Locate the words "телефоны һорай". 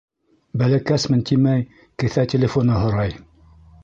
2.33-3.15